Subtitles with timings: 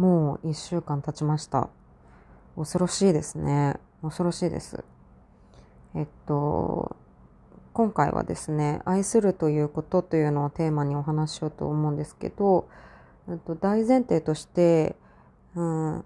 [0.00, 1.68] もう一週間経ちました。
[2.56, 3.76] 恐ろしいですね。
[4.00, 4.82] 恐ろしいです。
[5.94, 6.96] えっと、
[7.74, 12.66] 今回はですね、愛するということというのをテーマにお話ししようと思うんですけど、
[13.28, 14.96] えっと、大前提として、
[15.54, 16.04] うん、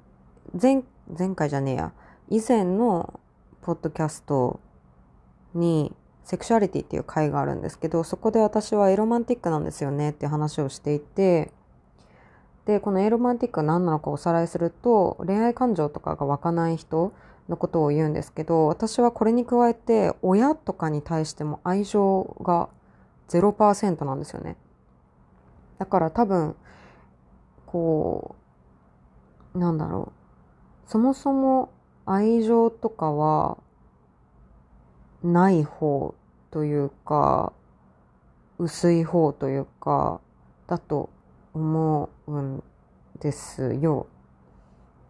[0.60, 0.82] 前、
[1.16, 1.92] 前回じゃねえや、
[2.30, 3.20] 以前の
[3.62, 4.58] ポッドキャスト
[5.54, 11.52] に、セクシュアリティっていう回があるんですけど、そこで私はエロマンティックなんですよねって話をしていて、
[12.66, 17.12] で、このエロマンティックは何なのかおさらいすると、恋愛感情とかが湧かない人
[17.48, 22.68] のことを言うんですけど、私はこれに加えて、親とかに対しても愛情が
[23.28, 24.56] 0%なんですよね。
[25.78, 26.56] だから多分、
[27.66, 28.34] こ
[29.54, 30.12] う、なんだろ
[30.86, 30.90] う。
[30.90, 31.70] そもそも
[32.06, 33.58] 愛情とかは
[35.22, 36.14] ない方
[36.50, 37.52] というか、
[38.58, 40.20] 薄い方というか、
[40.66, 41.10] だと
[41.54, 42.62] 思うん
[43.20, 44.06] ですよ。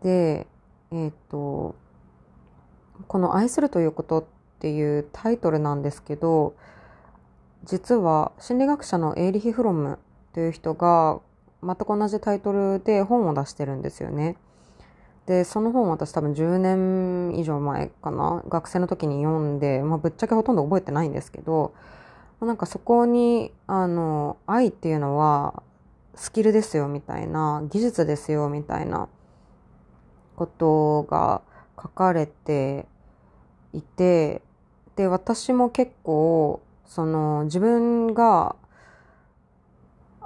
[0.02, 0.46] で、
[0.90, 1.74] えっ、と、
[3.08, 4.24] この愛するということっ
[4.60, 6.54] ていうタイトルなんですけど、
[7.64, 9.98] 実は心理学者のエーリヒ・フロム
[10.34, 11.20] という人が
[11.62, 14.36] 全く同じタイトルで本を出してるんですよね。
[15.26, 21.72] で、その本私多分10年以上前かな、学生の時に読んで、まあぶっちゃけほとんど覚えてないんですけど、
[22.40, 25.62] なんかそこに、あの、愛っていうのは
[26.16, 29.08] スキルですよみたいな、技術ですよみたいな
[30.36, 31.42] ことが
[31.80, 32.86] 書かれて
[33.72, 34.42] いて、
[34.96, 38.56] で、私も結構、その自分が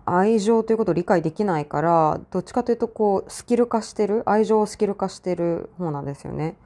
[0.04, 6.56] 愛情ということを理解できないから、どっちかというとこう、スキル化してる、愛情をスキル化してる方なんですよね。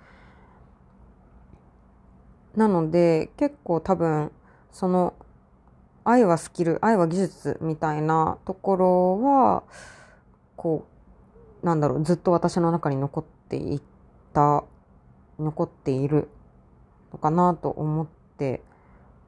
[2.57, 4.31] なので、結構多分、
[4.71, 5.15] その、
[6.05, 9.63] 愛はスキル、愛は技術みたいなところは、
[10.57, 10.87] こ
[11.63, 13.83] う、なんだろう、ずっと私の中に残っていっ
[14.33, 14.65] た、
[15.39, 16.29] 残っている
[17.13, 18.63] のかなと思って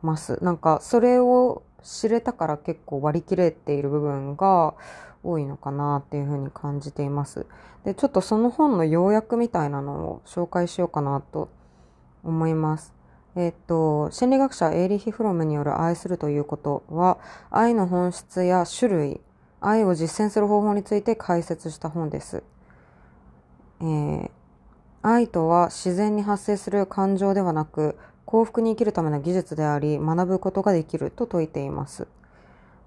[0.02, 0.42] ます。
[0.42, 4.74] なんか、それを知れたから結構割り切れている部分が
[5.22, 7.46] 多いのかなっていうふうに感じています。
[7.84, 11.50] で、ちょっとその本の要約みたいなのを紹介しようかなと
[12.24, 12.94] 思います。
[13.36, 17.18] えっと、心理学者エーリヒ・フロムによる愛するということは、
[17.50, 19.20] 愛の本質や種類、
[19.60, 22.44] 愛を実践する方法について解説した本です。
[23.80, 24.30] えー、
[25.02, 32.06] 愛とは自然に発生する感情ではなく、幸福に生きるための技術であり、学ぶことができると説いています。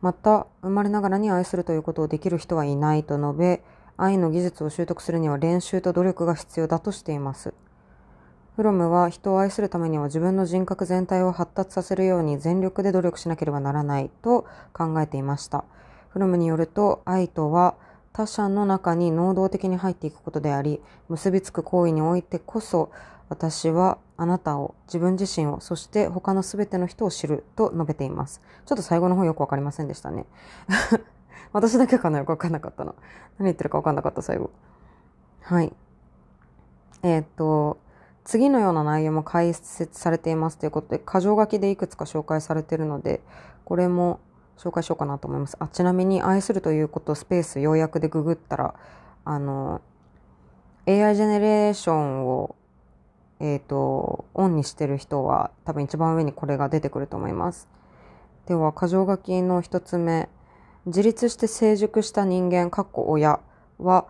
[0.01, 3.63] また、生まれながらに愛するということをできる人はいないと述べ、
[3.97, 7.53] 愛の技術を習得するには練習と努力が必要だとしています。
[8.57, 15.63] フロムは人を愛するためには自分の人格全体を発達させるように全力で努力しなければならないと考えていました。
[16.09, 17.75] フロムによると愛とは
[18.13, 22.89] 他者の中に能動的に入っていくことであり、結びつく行為においてこそ
[23.29, 28.41] 私はあなたを、自分自身を、そして他のすべての人を知ると述べています。
[28.65, 30.25] ちょっと最後の方よくわかりませんでしたね。
[31.53, 32.95] 私だけかなよくわかんなかったの。
[33.37, 34.49] 何言ってるかわかんなかった最後。
[35.41, 35.71] はい。
[37.03, 37.77] えー、っと、
[38.27, 43.21] 次のような内容も解説されていますということで、箇条書きでいくつか紹介されているので、
[43.63, 44.19] これも
[44.57, 45.55] 紹介しようかなと思います。
[45.61, 48.75] あ、ちなみに愛するということスペース要約でググったら、
[49.23, 49.79] あの、
[50.87, 52.57] AI ジェネレーションを、
[53.39, 57.69] えっ、ー、と、オンにしてる人は多分一番上にこれが出てくると思います。
[58.45, 60.27] では、箇条書きの一つ目。
[60.85, 63.39] 自立して成熟した人間、かっこ親
[63.79, 64.05] は、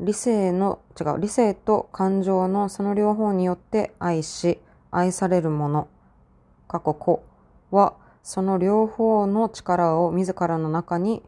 [0.00, 4.60] 理性の、違う、理性と感情のその両方によって愛し、
[4.90, 5.88] 愛されるもの、
[6.68, 7.24] 過去子
[7.70, 11.22] は、その両方の力を自らの中に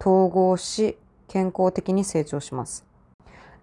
[0.00, 2.84] 統合し、健康的に成長します。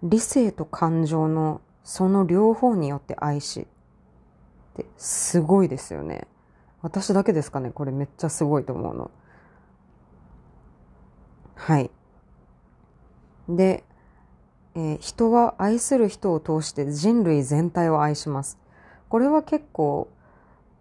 [0.02, 3.66] 理性と感情のその両方によって愛し。
[4.72, 6.26] ってすごいですよね。
[6.82, 7.70] 私だけですかね？
[7.70, 9.10] これめっちゃすごいと思うの。
[11.54, 11.90] はい。
[13.48, 13.84] で、
[14.76, 18.58] えー、人は愛する人を通して人類全体を愛します。
[19.08, 20.08] これは結構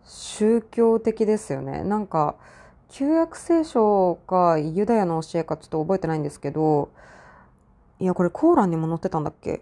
[0.04, 1.84] 宗教的ですよね。
[1.84, 2.36] なんか、
[2.90, 6.90] 旧約聖書かユダヤの教えかちょっと覚えてないんですけど、
[8.00, 9.62] いや、これコーランにも載ってたんだっけ？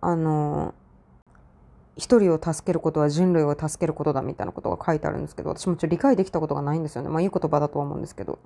[0.00, 0.74] あの、
[1.96, 7.08] 一人を助けることは人類を助けることだみたいなことが書いてあるんですけど、私もちょっと理解できたことがないんですよね。
[7.08, 8.38] まあいい言葉だとは思うんですけど。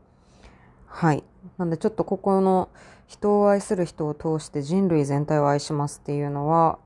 [0.87, 1.23] はい。
[1.59, 2.69] なんでちょっとここの
[3.07, 6.79] 人を愛する人を通して人類全体を愛しますっていうのは、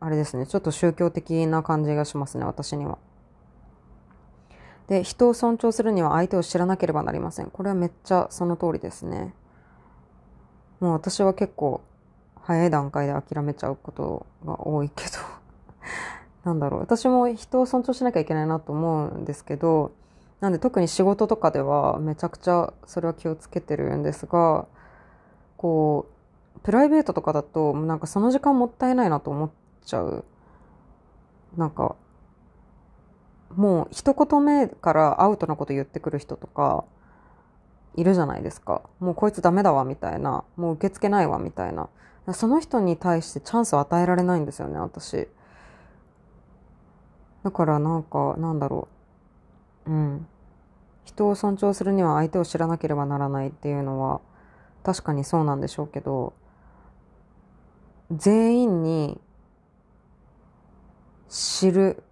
[0.00, 0.46] あれですね。
[0.46, 2.98] ちょっと宗教的な感じがしますね、私には。
[4.88, 7.50] で、人を尊重するには相手を知らなければなりません。
[7.50, 9.34] これはめっちゃその通りですね。
[10.82, 11.80] もう私は結構
[12.40, 15.12] 早い段階で諦めちゃうことが多いけど
[16.42, 19.92] なんだろう私も人を尊重しなきゃいけないなと思うんですけど
[20.40, 24.66] なんで特に仕事とかではめちゃくちゃそれは気をつけてるんですが
[25.62, 26.06] こ
[26.56, 29.50] うプライベートとかだとなんかその時間もったいないなと思っ
[29.84, 30.24] ちゃう
[31.56, 31.94] なんか
[33.54, 36.84] もう一言目からアウトなこと言ってくる人とか
[37.94, 38.80] いるじゃないですか。
[39.00, 40.44] もうこいつダメだわみたいな。
[40.56, 41.90] もう受け付けないわみたいな。
[42.32, 45.28] その人に対してチャンスを与えられないんですよね、私。
[47.42, 48.88] だからなんか、なんだろ
[49.86, 49.90] う。
[49.90, 50.26] うん。
[51.04, 54.20] 人を尊重するには相手を知らなければならないっていうのは
[54.82, 56.32] 確かにそうなんでしょうけど、
[58.10, 59.20] 全員に
[61.28, 62.02] 知る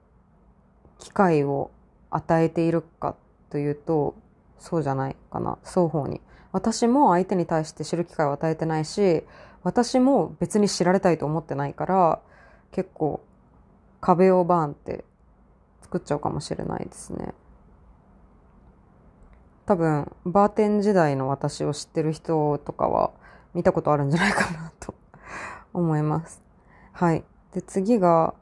[0.98, 1.70] 機会を
[2.10, 3.16] 与えているか
[3.50, 4.14] というと、
[4.58, 5.58] そうじゃないかな。
[5.64, 6.20] 双方に。
[6.52, 9.24] 私も相手に対して知る機会を与えてないし、
[9.62, 12.20] 私も別に知られたいと思ってないから、
[12.72, 13.20] 結構
[14.00, 15.04] 壁をバーンって
[15.82, 17.34] 作っちゃうかもしれないですね。
[19.70, 23.12] 多分、バーテン時代の私を知ってる人とかは
[23.54, 24.96] 見たことあるんじゃないかなと
[25.72, 26.42] 思います。
[26.90, 27.22] はい。
[27.54, 28.34] で、次が、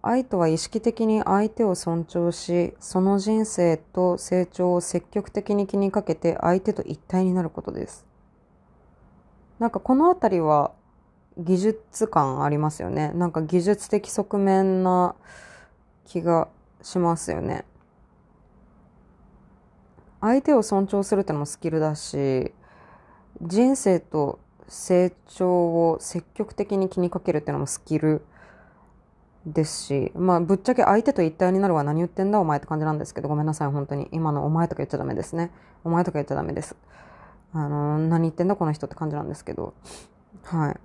[0.00, 8.06] 愛とは意識的に相手を尊重し、その人生と成長を積極的に気にかけて相手と一体になることです。
[9.58, 10.70] なんかこのあたりは
[11.36, 13.10] 技術感ありますよね。
[13.16, 15.16] なんか技術的側面な
[16.06, 16.46] 気が
[16.80, 17.64] しますよね。
[20.20, 22.52] 相手を尊重するってのもスキルだし、
[23.42, 24.38] 人生と
[24.68, 28.22] 成長を積極的に気にかけるってのもスキル
[29.46, 34.08] ですし、まあ、ぶっちゃけ相手と一体になるは何言ってんだお前って感じなんですけど、ごめんなさい、本当に。
[34.12, 35.50] 今のお前とか言っちゃダメですね。
[35.84, 36.76] お前とか言っちゃダメです。
[37.52, 39.74] あの、何言ってんだこの人って感じなんですけど。
[40.44, 40.76] はい。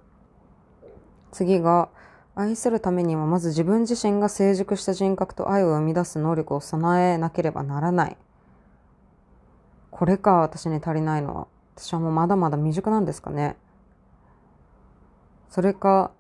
[1.32, 1.90] 次が、
[2.38, 8.18] 愛するためにはまず自分自身が成熟した人格と愛を生み出す能力を備えなければならない。
[9.96, 11.48] これか、私に足りないのは。
[11.78, 13.56] 私はもうまだまだ未熟なんですかね。
[15.48, 16.12] それか、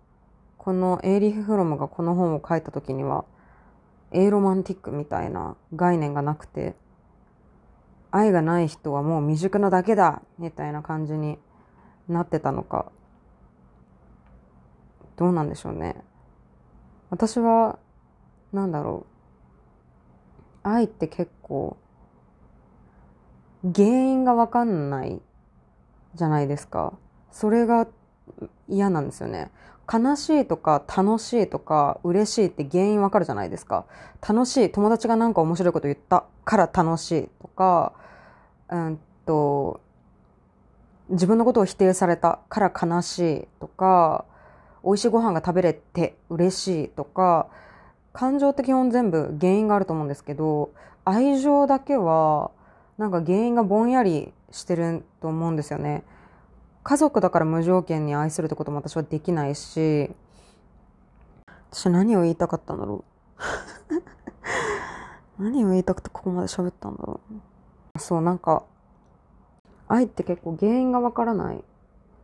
[0.57, 3.25] このエーリヒ・フロムがこの本を書いた時には、
[4.11, 6.73] エーロマンティックみたいな概念がなくて、
[8.11, 11.37] 愛がない人はもう未熟なだけだみたいな感じに
[12.07, 12.93] なってたのか、
[15.17, 16.01] どうなんでしょうね。
[17.09, 17.77] 私は、
[18.53, 19.05] なんだろ
[20.63, 20.69] う。
[20.69, 21.75] 愛って結構、
[23.73, 25.21] 原因がわかんない
[26.13, 26.93] じゃないですか。
[27.31, 27.87] それが
[28.67, 29.51] 嫌なんですよね。
[29.91, 33.85] 悲しいとか楽しいとか嬉しいって原因わかるじゃないですか。
[34.27, 37.93] 楽しい、友達がなんか面白いこと言ったから楽しいとか、
[38.69, 39.79] うんと、
[41.09, 44.25] 自分のことを否定されたから悲しいとか、
[44.83, 47.47] 美味しいご飯が食べれて嬉しいとか、
[48.13, 50.71] 感情って基本全部原因があると思うんですけど、
[51.03, 52.49] 愛情だけは
[52.97, 56.03] なんか原因がぼんやりしてると思うんですよね。
[56.83, 60.11] 家族だから無条件に愛するってことも私はできないし、
[61.71, 63.03] 私何を言いたかったんだろ
[65.39, 65.43] う。
[65.43, 67.19] 何を言いたくてここまで喋ったんだろ
[67.95, 67.99] う。
[67.99, 68.63] そう、なんか、
[69.87, 71.63] 愛って結構原因がわからない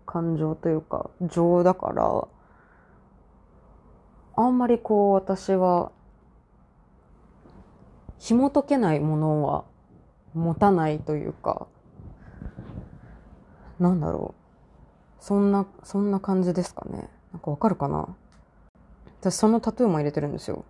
[0.06, 2.28] 感情というか、情だから、
[4.38, 5.92] あんまりこう私は、
[8.20, 9.66] 紐解けないものは
[10.34, 11.68] 持たないというか、
[13.80, 15.24] なんだろう。
[15.24, 17.10] そんな、そんな感じですかね。
[17.34, 18.16] なんかわかるかな
[19.20, 20.66] 私そのタトゥーも入れてるんですよ。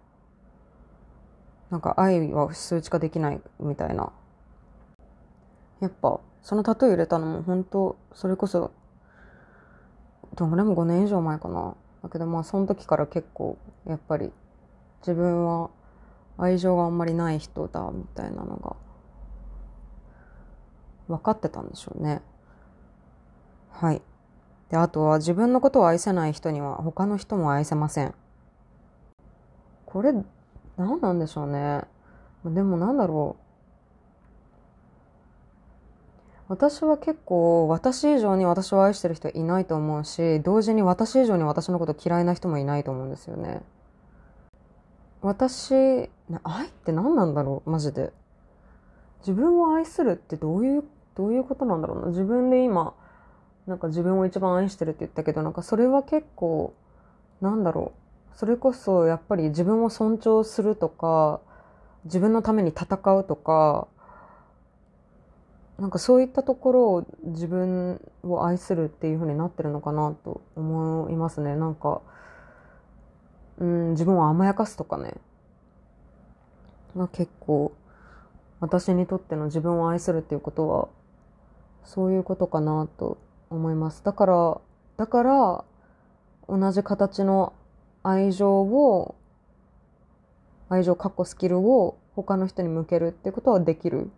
[1.70, 4.12] なんか愛は数値化できないみたいな。
[5.80, 8.72] やっぱ、そのタトゥー入れたのも本当それこそ、
[10.36, 11.76] どんぐらいも5年以上前かな。
[12.04, 14.32] だけどまあその時から結構、やっぱり
[15.02, 15.70] 自分は
[16.38, 18.76] 愛情があんまりない人だみたいなのが
[21.08, 22.22] 分かってたんでしょうね。
[23.72, 24.02] はい。
[24.70, 28.14] で、あとは自分のことを愛せない人には他の人も愛せません。
[29.86, 30.14] これ、
[30.78, 31.82] 何なんでしょうね。
[32.46, 33.42] でもなんだろう。
[36.48, 43.62] 私は結構私以上に私を愛してる人いないと思うし、同時に私以上に私のこと嫌いな人もいないと思うんですよね。
[45.22, 48.12] 私、愛って何なんだろうマジで。
[49.22, 50.84] 自分を愛するってどういう、
[51.16, 52.08] どういうことなんだろうな。
[52.08, 52.94] 自分で今、
[53.68, 56.74] なんか自分を一番愛してるって言ったけど、なんかそれは結構、
[57.42, 57.94] なんだろ
[58.34, 58.38] う。
[58.38, 61.42] それこそやっぱり自分を尊重するとか、
[62.06, 63.88] 自分のために戦うとか、
[65.78, 71.56] なんかそういったところを自分を愛するっていう風になってるのかなと思いますね。
[71.56, 72.02] なんか、
[73.58, 75.16] うん、自分を甘やかすとかね。
[76.96, 77.72] が結構、
[78.62, 80.88] 私にとっての自分を愛するっていうことは、
[81.84, 83.18] そういうことかなと
[83.50, 84.04] 思います。
[84.04, 84.62] だから、
[84.98, 85.66] だから、
[86.48, 87.54] 同じ形の
[88.04, 89.16] 愛情を、
[90.70, 94.12] 愛情、かっこスキルを他の人に向けるってことはできる。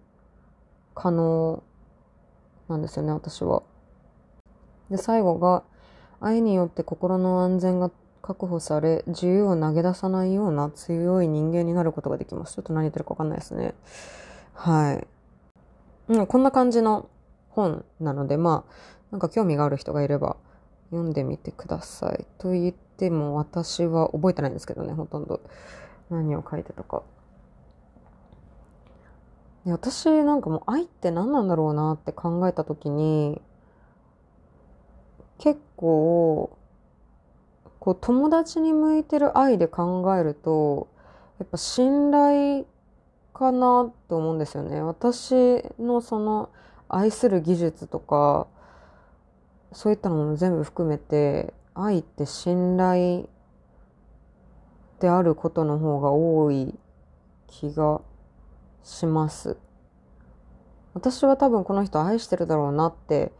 [0.93, 1.63] 可能
[2.67, 3.63] なんですよね、私は。
[4.89, 5.63] で、最後が、
[6.19, 12.55] 愛によって心の安全が確保され、自由を投げ出さないような強い人間になることができます。
[12.55, 13.73] ちょっと何言ってるかわかんないですね。
[14.53, 15.07] はい。
[16.13, 17.09] うん、こんな感じの
[17.49, 18.71] 本なので、まあ、
[19.11, 20.37] なんか興味がある人がいれば
[20.91, 22.25] 読んでみてください。
[22.37, 25.41] と言っても私は覚えてないんですけどね、ほとんど。
[26.09, 27.03] 何を書いてたか。
[29.65, 33.41] で私なんかもう愛って何なんだろうなって考えた時に
[35.37, 36.57] 結構
[37.79, 40.87] こう友達に向いてる愛で考えると
[41.39, 42.65] やっぱ信頼
[43.33, 44.81] かなと思うんですよね。
[44.81, 45.33] 私
[45.79, 46.49] のその
[46.87, 48.47] 愛する技術とか
[49.71, 53.27] そういったもの全部含めて愛って信頼
[54.99, 56.77] であることの方が多い
[57.47, 58.01] 気が
[58.83, 59.57] します。
[60.93, 63.31] 私は多分この人愛してるだろうなって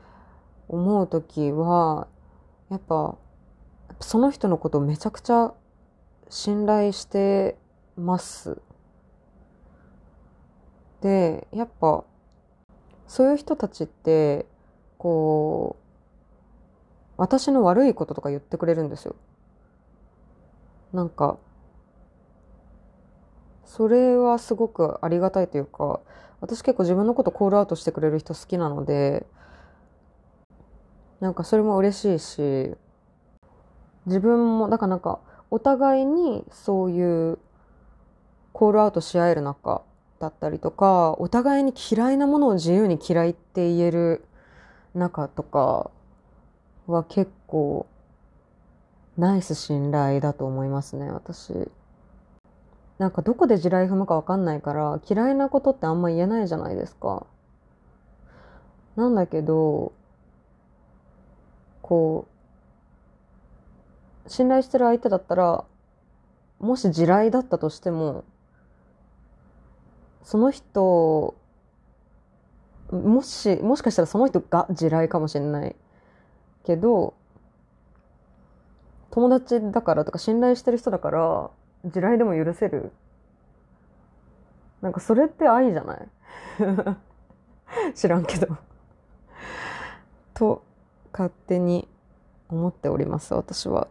[0.67, 2.07] 思う時は、
[2.69, 3.15] やっぱ、
[3.99, 5.53] その人のことをめちゃくちゃ
[6.29, 7.57] 信頼して
[7.95, 8.59] ます。
[11.03, 12.05] で、やっぱ、
[13.07, 14.45] そういう人たちって、
[14.97, 15.83] こう、
[17.17, 19.15] 私の悪いこととか言ってくれるんですよ。
[20.93, 21.37] なんか、
[23.65, 25.99] それはすごくありがたいというか、
[26.39, 29.25] 私結構自分のことコールアウトしてくれる人好きなので、
[31.19, 32.75] なんかそれも嬉しいし、
[34.05, 35.19] 自分も、だからなんか、
[35.51, 37.39] お互いにそういう
[38.53, 39.83] コールアウトし合える仲
[40.23, 44.25] だったりとか、お互いに嫌いなものを自由に嫌いって言える
[44.95, 45.91] 仲とか
[46.87, 47.85] は結構
[49.17, 51.69] ナイス信頼だと思いますね、私。
[52.99, 57.25] なんかどこで地雷踏むかわかんないから嫌いなことってあんま言えないじゃないですか。
[58.95, 59.91] なんだけど、
[61.81, 62.27] こ
[64.25, 65.65] う、信頼してる相手だったら、
[66.59, 68.23] もし地雷だったとしても、
[70.23, 71.35] その人、
[72.91, 75.75] もし、もしかしたらその人が地雷かもしれない
[76.63, 77.13] けど、
[79.11, 81.49] 友達だからとか信頼してる人だから、
[81.85, 82.91] 地雷でも許せる。
[84.81, 86.07] なんかそれって愛じゃない？
[87.95, 88.57] 知らんけど。
[90.33, 90.63] と
[91.11, 91.87] 勝手に
[92.49, 93.87] 思っております私は。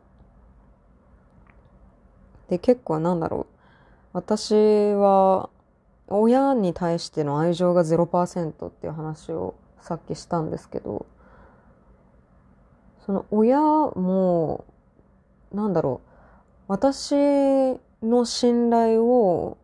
[2.49, 3.55] で結構なんだろう。
[4.13, 4.55] 私
[4.93, 5.49] は
[6.21, 11.07] 親に対しての愛情が0%っていう話をさっきしたんですけど
[13.05, 14.65] その親も
[15.53, 16.09] なんだろう
[16.69, 17.15] 私
[18.03, 19.59] の信頼を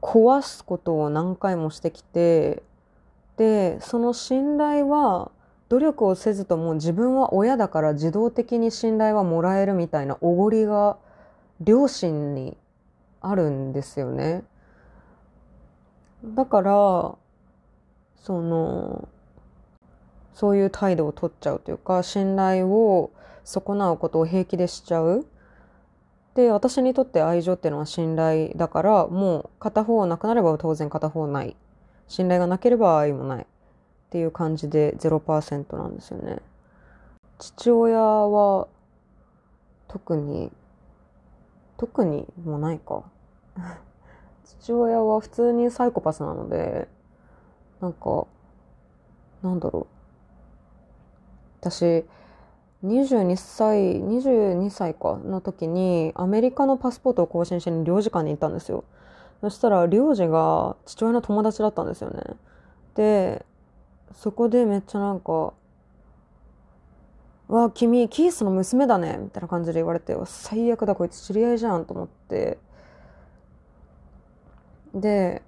[0.00, 2.62] 壊すことを何回もしてきて、
[3.36, 5.30] で、その信頼は
[5.68, 10.96] 努力をせずとも自分は親だから自動的に信頼はもらえるみたいなおごりが
[11.60, 12.56] 両親に
[13.20, 14.44] あるんですよね。
[16.34, 16.72] だから、
[18.16, 19.08] その、
[20.34, 23.10] そういう態度を取っちゃうというか、信頼を
[23.44, 25.24] 損なうことを平気でしちゃう。
[26.34, 31.56] で、私にとって愛情っていうのは信頼だから、もう片方なくなれば当然片方ない。
[32.08, 33.42] 信頼がなければ愛もない。
[33.44, 36.40] っていう感じで0%なんですよね。
[37.38, 38.68] 父親は
[39.88, 40.50] 特に、
[41.76, 43.04] 特にもないか。
[44.46, 46.88] 父親は普通にサイコパスなので、
[47.80, 48.26] なんか、
[49.42, 49.86] なんだろう。
[51.60, 52.04] 私、
[52.84, 58.84] 22歳、22歳かの時にアメリカのパスポートを更新しに領事館に行ったんですよ。
[59.40, 62.22] そしたら領事が父親の友達だったんですよね。
[62.94, 63.44] で、
[64.14, 65.52] そこでめっちゃなんか、
[67.48, 72.58] わあ、君、キースの娘だねみたいな感じで言われて、最悪だ、こいつ知り合いじゃんと思って。
[74.96, 75.42] で、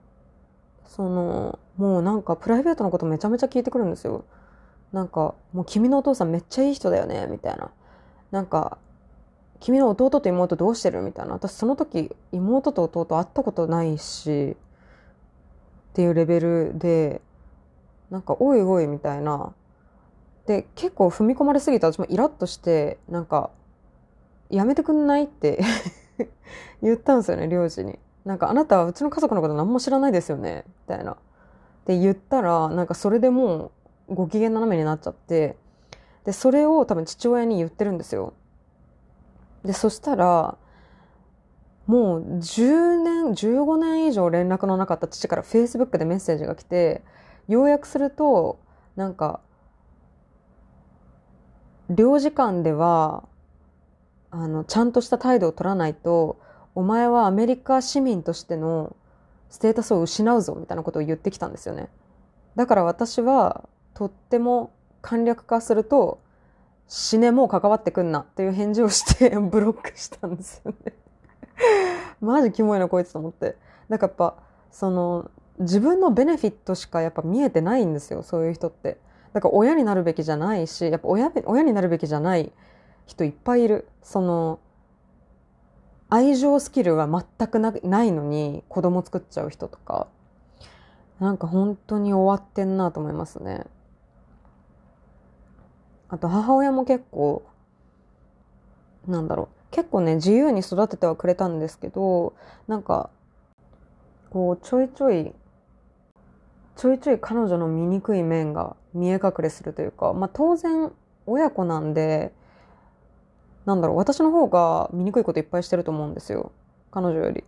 [0.87, 4.25] その、もうなんかプライベートのことめちゃめちゃ聞いてくるんですよ。
[4.93, 7.71] なんか、もう君のお父さんめっちゃいい人だよね、みたいな。
[8.31, 8.79] なんか、
[9.61, 11.33] 君の弟と妹どうしてるみたいな。
[11.33, 14.57] 私その時、妹と弟会ったことないし、
[15.91, 17.21] っていうレベルで、
[18.11, 19.53] なんか、おいおいみたいな。
[20.47, 23.51] で、結構踏み込まれすぎて私もイラッとして、なんか、
[24.49, 25.61] やめてくんないって
[26.83, 27.99] 言ったんですよね、領事に。
[28.29, 31.13] なんか、あなたはうちの家族のこと何も知らないですよね、みたいな。
[31.13, 31.17] っ
[31.87, 33.73] て言ったら、なんかそれでも
[34.07, 35.57] うご機嫌斜めになっちゃって、
[36.27, 38.35] で、それを多分父親に言ってるんですよ。
[39.65, 40.59] で、そしたら、
[41.87, 47.01] もう10年、15年以上連絡のなかった父から Facebook でメッセージが来て、
[47.49, 48.59] 要約すると、
[48.95, 49.41] なんか、
[51.89, 53.27] 領事館では、
[54.31, 56.39] あの、ちゃんとした態度を取らないと、
[56.79, 58.95] お前はアメリカ市民としての
[59.51, 61.89] ステータスを失うぞ、みたいなことを言ってきたんですよね。
[62.55, 64.71] だから私は、とっても
[65.03, 66.21] 簡略化すると、
[66.87, 70.93] 死ねもう関わってくんなっていう返事をして ブロックしたんですよね
[72.21, 73.57] マジキモいなこいつと思って。
[73.89, 74.37] なんかやっぱ、
[74.71, 78.99] その、自分のベネフィットしかやっぱ見えてないんですよ、そういう人って。
[79.33, 82.53] だから親になるべきじゃないし、やっぱ親親になるべきじゃない
[83.07, 83.89] 人いっぱいいる。
[84.01, 84.61] その、
[86.11, 90.09] 愛情スキルが全くなないのに子供作っちゃう人とか、
[91.21, 93.67] なんか本当に終わってんなと思いますね。
[96.09, 97.43] あと母親も結構、
[99.07, 102.33] なんだろう、結構ね、自由に育ててはくれたんですけど、
[102.67, 103.11] なんか、
[104.31, 105.35] こう、ちょいちょい、
[106.77, 110.93] ちょいちょい彼女の醜い面が見え隠れするというか、まあ当然、
[111.27, 112.33] 親子なんで、
[113.69, 116.53] なんだろう、私の方が醜いこといっぱいしてると思うんですよ。
[116.91, 117.45] 彼女より。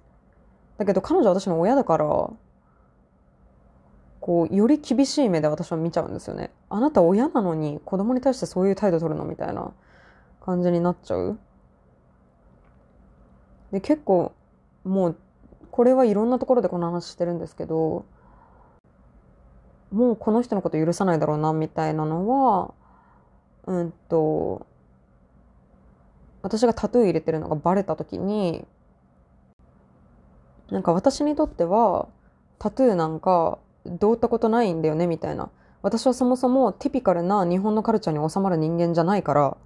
[0.76, 2.30] だけど彼女は私の親だから、
[4.20, 6.50] こう、より厳しい目で私は見ちゃうんですよね。
[6.68, 9.72] あなた親なのに子供に対してそういう態度取るのみたいな
[10.44, 11.38] 感じになっちゃう。
[13.72, 14.32] で、結構、
[14.84, 15.16] もう、
[15.70, 18.04] これはいろんなところでこの話してるんですけど、
[19.90, 22.74] もうこの人のこと許さないだろうな、みたいなのは、
[23.64, 24.66] うんと、
[26.42, 28.64] 私がタトゥー入れてるのがバレた時に、
[30.70, 32.08] なんか私にとっては、
[32.58, 35.50] タトゥーなんかどうったことないんだよね、みたいな。
[35.82, 39.56] 私はそもそもティピカルな日本のカルチャーに収まる人間じゃないから、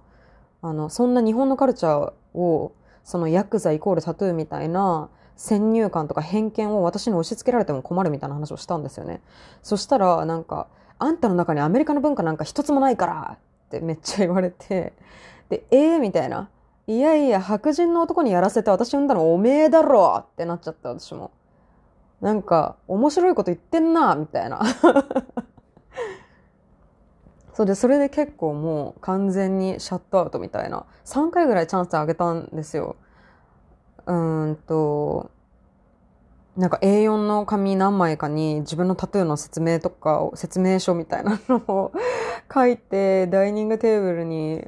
[0.61, 2.73] あの、そんな日本のカルチャーを
[3.03, 9.21] そのヤクザイコールタトゥーみたいな先入観とか偏見を私に押し付けられても困るみたいな話をしたんですよね。
[9.61, 14.93] そしたら、なんか、あんたの中にアメリカの文化なんか一つもないからってめっちゃ言われて、
[15.49, 16.49] で、ええー、みたいな。
[16.87, 21.31] いやいや、白人の男にやらせて私産んだのおめえだろってなっちゃった私も。
[22.21, 24.61] なんか、面白いこと言ってんなみたいな。
[27.53, 30.85] そうで、それで結構もう完全にシャットアウトみたいな。
[31.05, 32.97] 3回ぐらいチャンスあげたんですよ。
[34.05, 35.31] うんと、
[36.55, 41.91] なんか A4 の紙何枚かに自分のタトゥーの説明とかを、説明書みたいなのを
[42.53, 44.67] 書いて、ダイニングテーブルに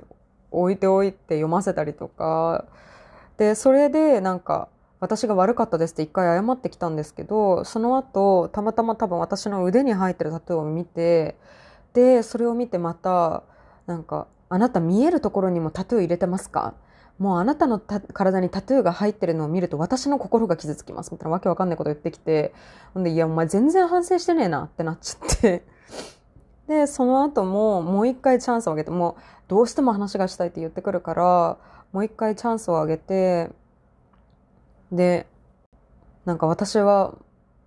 [0.51, 2.65] 置いておいて読ませたりとか、
[3.37, 11.35] で、それでなんか、私が悪かったですって一回謝ってきたんですけど、その後、たまたま多分私の腕に入ってるタトゥーを見て、
[11.93, 13.43] で、それを見てまた、
[13.85, 16.73] なんか、あなた見えるところにもタトゥー入れてますか？
[17.19, 21.11] もうあなたの体にタトゥーが入ってるのを見ると私の心が傷つきます。
[21.11, 22.53] みたいなわけわかんないこと言ってきて、
[22.93, 25.63] ほんで、いや、お前全然反省してねえなってなっちゃって。
[26.67, 29.15] で、その後ももう一回チャンスをあげて、もう
[29.47, 31.57] どうしても話がしたいって言ってくるから、
[31.93, 33.49] もう一回チャンスをあげて、
[34.91, 35.27] で、
[36.25, 37.15] なんか私は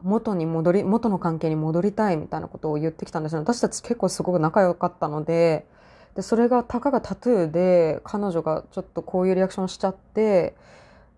[0.02, 3.40] 元に戻り、元の関係に戻りたいみたいなことを言ってきたんですよ。
[3.40, 5.66] 私たち結構すごく仲良かったので、
[6.14, 10.54] で、それがたかがタトゥーで、彼女がちょっとこういうリアクションしちゃって、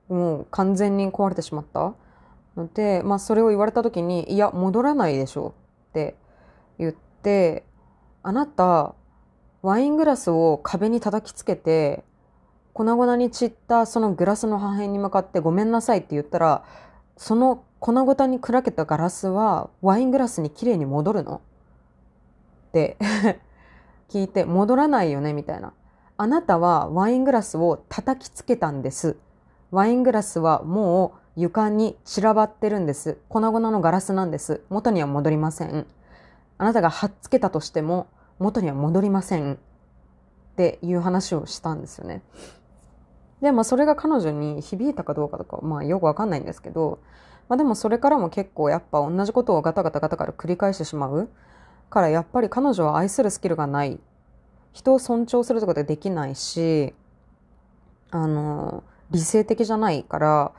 [0.09, 1.95] もう完全に壊れてしまった
[2.57, 5.55] ので、まあそれを言われた時に、いや、戻らないでしょ
[5.91, 6.15] って
[6.79, 7.65] 言って、
[8.23, 8.95] あなた、
[9.63, 12.05] ワイングラスを壁に叩きつけて、
[12.73, 16.65] 粉々に散ったそのグラスの破片に向かってごめんなさいって言ったら、
[17.17, 21.43] その粉々に砕けたガラスはワイングラスにきれいに戻るの？
[22.69, 22.97] って
[24.09, 25.33] 聞いて、戻らないよね？
[25.33, 25.73] みたいな。
[26.17, 29.17] あなたはワイングラスを叩きつけたんです。
[29.71, 33.19] ワイングラスはもう床に散らばってるんです。
[33.29, 34.63] 粉々のガラスなんです。
[34.69, 35.87] 元には戻りません。
[36.63, 38.07] あなたが貼っつけたとしても
[38.39, 39.55] 元には戻りません。
[39.55, 42.23] っていう話をしたんですよね。
[43.41, 47.01] で、まあそれが彼女に響いたかどうかとか、まあよくわかんないんですけど、
[47.49, 51.29] まあでもそれからも結構やっぱ同じことをガタガタガタから繰り返してしまう
[51.91, 53.99] からやっぱり彼女は愛するスキルがない。
[54.73, 56.95] 人を尊重するとかでできないし、
[58.13, 60.53] あの、理性的じゃないから、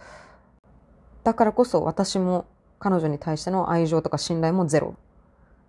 [1.24, 2.46] だからこそ私も
[2.78, 4.96] 彼女に対しての愛情とか信頼もゼロ。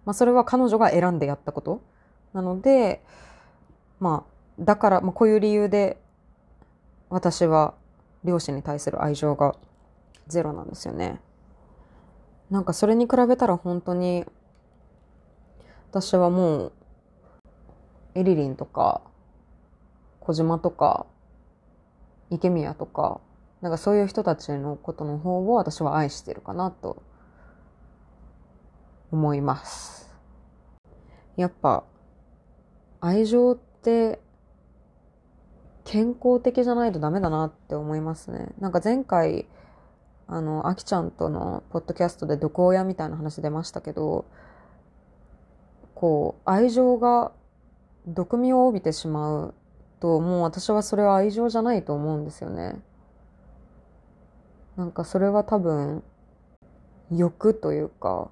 [0.04, 1.82] まあそれは彼女が選んでやったこと
[2.32, 3.02] なので、
[4.00, 5.98] まあだから、まあこういう理由で
[7.10, 7.74] 私は
[8.24, 9.56] 両親に対する愛情が
[10.26, 11.20] ゼロなんですよね。
[12.50, 14.24] なんかそれに比べたら本当に
[15.90, 16.72] 私はもう
[18.14, 19.00] エリリンとか
[20.20, 21.06] 小島とか
[22.30, 23.20] 池宮とか
[23.60, 27.02] なんかそういう人たちのことの方を私は愛してるかなと
[29.14, 30.12] 思います。
[31.36, 31.84] やっぱ
[33.00, 34.20] 愛情って
[35.84, 38.48] 健康的じゃないとダメだなって思いますね。
[38.58, 39.46] なんか前回
[40.26, 44.24] あの、あきちゃんとのポッドキャストで毒親みたいな話出ましたけど、
[45.94, 47.32] こう、愛情が
[48.06, 49.54] 毒味を帯びてしまう
[50.00, 52.80] と、もう私はそれは愛情じゃないと思うんですよね。
[54.76, 56.02] なんかそれは多分、
[57.10, 58.30] 欲というか、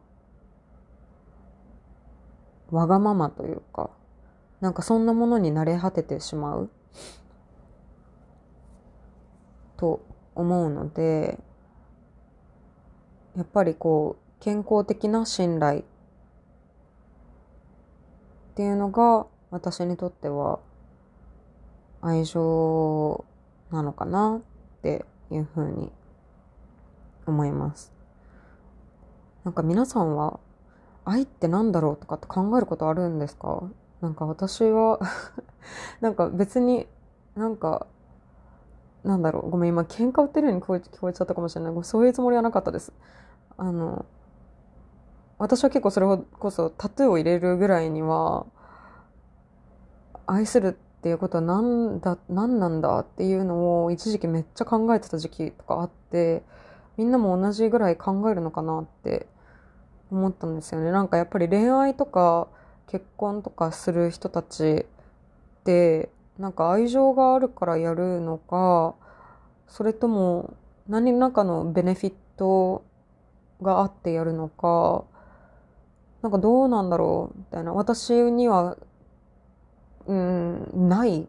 [2.72, 3.90] わがままというか、
[4.60, 6.70] なんかそんなものに慣れ果ててしまう
[9.76, 10.00] と
[10.34, 11.38] 思うので、
[13.36, 15.84] やっぱりこう、健康的な信頼っ
[18.54, 20.58] ていうのが私にとっては
[22.00, 23.24] 愛情
[23.70, 25.92] なのかなっていうふうに
[27.26, 27.92] 思います。
[29.44, 30.40] なんか皆さんは
[31.04, 33.62] 愛って何だろうとかって考えることあるんですか？
[34.00, 35.00] なんか私は
[36.00, 36.86] なんか別に
[37.34, 37.86] なんか
[39.04, 39.50] なんだろう。
[39.50, 41.84] ごめん今喧嘩売ってるように聞こえ聞こえちゃったかもしれない。
[41.84, 42.92] そういうつもりはなかったです。
[43.56, 44.04] あの
[45.38, 46.06] 私は結構それ
[46.38, 48.46] こそタトゥーを入れるぐらいには
[50.26, 56.44] 愛するっていうことは何だ何なんだっていうのを一時期めっちゃ考えてた時期とかあって
[56.96, 59.26] みんなも同じぐらい考えるのかなって
[60.12, 60.90] 思ったんですよね。
[60.90, 62.48] なんかやっぱり恋愛とか
[62.86, 64.84] 結婚とかする人たち
[65.60, 68.94] ってなんか愛情があるからやるのか
[69.68, 70.54] それとも
[70.86, 72.84] 何らかのベネフィット
[73.62, 75.04] があってやるのか
[76.20, 77.72] なんかどうなんだろうみたいな。
[77.72, 78.76] 私には
[80.06, 81.26] うんない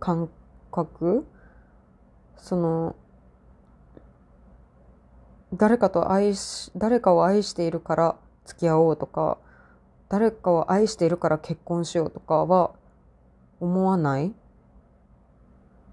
[0.00, 0.28] 感
[0.70, 1.24] 覚？
[2.36, 2.94] その
[5.56, 9.38] 誰かと愛し誰かを愛しているから付き合おうとか
[10.08, 12.72] 誰かを愛しているから結婚しようとかは
[13.60, 14.32] 思わない？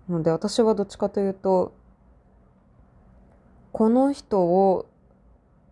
[0.10, 1.74] ので私はどっちかというと
[3.72, 4.86] この人を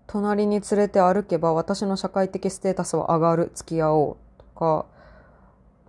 [0.07, 3.51] 隣に連れて歩けば私の社会的ステータスは上がる。
[3.53, 4.85] 付き合おうとか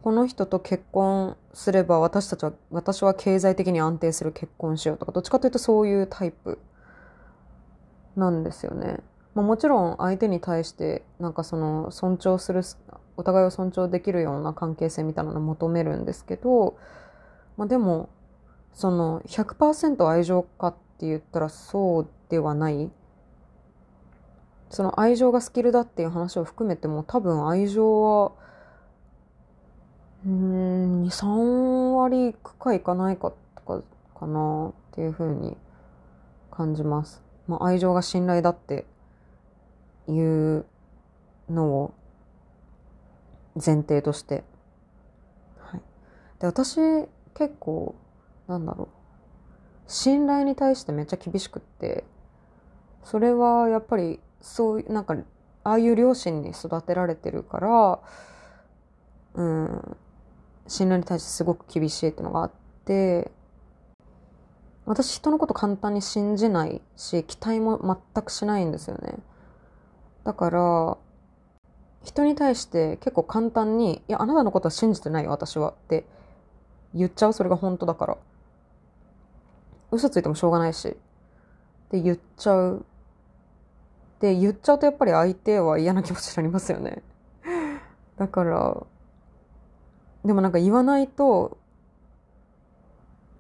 [0.02, 4.32] この人と結婚すれば私たちは私は経済的に安定する。
[4.32, 6.58] 結婚しようとかどっちかというとそういうタイプ。
[8.16, 8.99] なんですよね。
[9.35, 12.62] まあ、もちろん相手に対してなんかその尊重する
[13.16, 16.77] お互いを尊重できるような関係性みたいなのを求めるんですけど、
[17.57, 18.09] まあ、でも
[18.73, 22.90] その100%愛情かって言ったらそうではない
[24.70, 28.33] その愛情がスキルだっていう話を含めても多分愛情は
[30.25, 33.83] うん23割いくかいかないかとか
[34.18, 35.57] かなっていうふうに
[36.51, 37.30] 感じます。
[37.46, 38.87] まあ、愛情が信頼だって
[40.09, 40.64] いう
[41.48, 41.94] のを
[43.55, 44.44] 前提として。
[45.59, 45.81] はい、
[46.38, 46.79] で私
[47.35, 47.94] 結構
[48.48, 48.88] なんだろう
[49.87, 52.05] 信頼に対してめっちゃ厳しくって
[53.03, 55.16] それはやっぱりそういうなんか
[55.64, 58.00] ああいう両親に育てられてるから
[59.35, 59.96] うん
[60.66, 62.50] 信頼に対してすごく厳しいっていうのがあっ
[62.85, 63.31] て
[64.90, 67.79] 私人のこと簡単に信じないし期待も
[68.14, 69.18] 全くしないんですよね。
[70.24, 70.98] だから
[72.03, 76.07] 人に対して結構簡単に「いやあなたのことは信じてないよ私は」って
[76.92, 78.18] 言っちゃうそれが本当だから。
[79.92, 80.92] 嘘ついてもしょうがないしっ
[81.90, 82.85] て言っちゃう。
[84.18, 87.03] で言っちゃうとやっぱり相手は嫌な気持ちになりますよね。
[88.16, 88.87] だから
[90.24, 91.59] でもなんか言わないと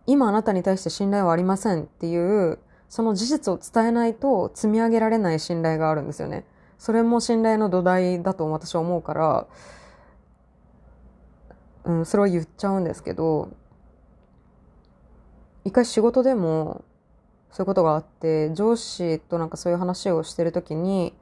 [0.06, 2.58] 今あなたに対して信頼はありませんっていう
[2.88, 6.44] その事実を伝えないと積み上げられない信頼があるんですよね。
[6.76, 9.46] それも信頼の土台だと私は思うから、
[11.84, 13.50] うん、それは言っちゃうんですけど、
[15.64, 16.84] 一回仕事でも
[17.52, 21.14] そういうことがあって、上司となんかそういう話をしてるときに、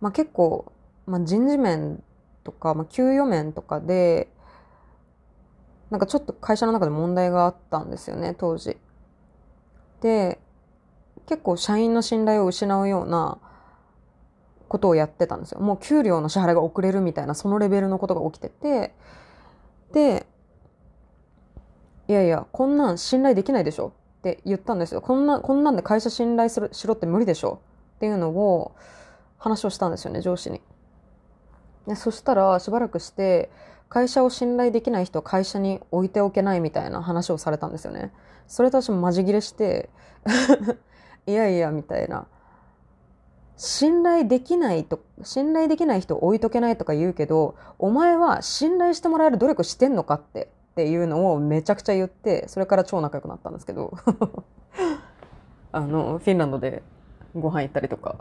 [0.00, 0.70] まあ結構、
[1.06, 2.02] まあ人事面
[2.44, 4.28] とか、まあ給与面とかで、
[5.90, 8.76] なんかちょっと会社の中で問題があったんですよね、当時。
[10.00, 10.40] で、
[11.26, 13.38] 結構社員の信頼を失うような
[14.68, 15.60] ことをやってたんですよ。
[15.60, 18.94] もう給料の支払いが遅れるみたいな、そのレベルのことが起きてて、
[19.92, 20.26] で、
[22.08, 25.00] いやいや、こんなん信頼できないでしょって言ったんですよ。
[25.00, 27.60] こんな、こんなんで会社信頼するしろって無理でしょ
[27.96, 28.74] っていうのを
[29.38, 30.60] 話をしたんですよね、上司に。
[31.86, 33.50] でそしたらしばらくして
[33.88, 38.12] 会社を信頼できない人会社に置いておけないみたいな話をされたんですよね。
[38.46, 39.90] それと私もマジギレして
[41.26, 42.26] いやいやみたいな。
[43.56, 53.94] 信頼できないと、信頼できない人置いとけないとか言うけど、お前は信頼してもらえる努力してんのかってっていうのをめちゃくちゃ言って、それから超仲良くなったんですけど、
[55.72, 56.82] あの、フィンランドで
[57.34, 58.18] ご飯行ったりとか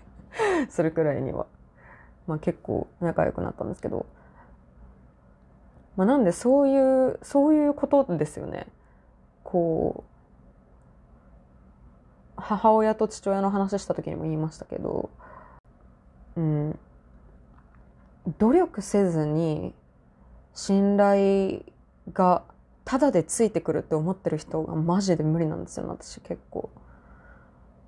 [0.68, 1.46] するくらいには、
[2.26, 4.04] まあ結構仲良くなったんですけど、
[5.96, 8.66] まあなんでそういう、そういうことですよね。
[9.42, 10.10] こう、
[12.36, 15.08] 母親と父親の話した時にも言いましたけど、
[16.36, 16.78] うん、
[18.38, 19.74] 努力せずに
[20.54, 21.62] 信頼
[22.12, 22.42] が
[22.84, 26.70] ただでついてくるって思ってる人がマジで無理なんですよね、私結構。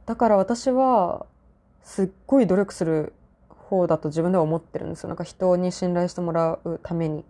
[0.07, 1.27] だから私は
[1.83, 3.13] すっごい努力する
[3.49, 5.09] 方だと自分では思ってるんですよ。
[5.09, 7.25] なんか人に信頼してもらうために。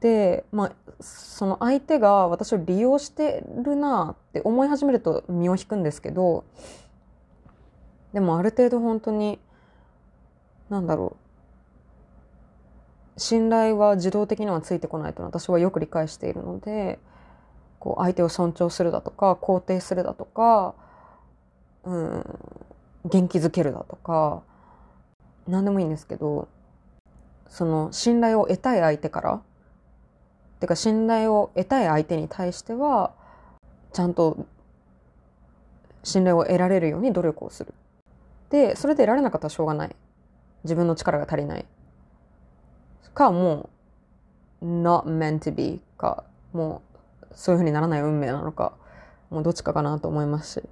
[0.00, 6.44] で、まあ、その相手が私を利用してるなって思い始めると身を引くんですけど、
[8.12, 9.38] でもある程度本当に、
[10.68, 11.16] なんだろ
[13.16, 13.20] う。
[13.20, 16.98] 信頼は自動的にはついてこないと私はよく理解しているので、
[17.78, 20.74] こう相手を尊重するだとか、肯定するだとか、
[21.84, 22.24] うん、
[23.04, 24.42] 元気づけるだとか、
[25.46, 26.48] 何でもいいんですけど、
[27.48, 29.42] その信頼を得たい相手から
[30.60, 33.12] てか信頼を得たい相手に対しては
[33.92, 34.46] ちゃんと
[36.02, 37.74] 信頼を得られるように努力をする。
[38.50, 39.96] で、それで得られなかったらしょうがない。
[40.64, 41.64] 自分の力が足りない。
[43.14, 43.68] か、も
[44.62, 46.82] う、not meant to be か、も
[47.30, 48.72] う、そういう風にならない運命なのか、
[49.30, 50.68] もうどっちかかなと思いますし。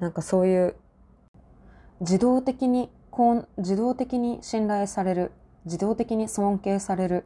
[0.00, 0.74] なんかそういう、
[2.00, 5.32] 自動的に、こう、自動的に信頼される、
[5.64, 7.24] 自動的に尊敬される